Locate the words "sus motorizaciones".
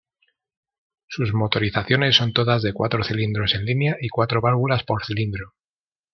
1.07-2.15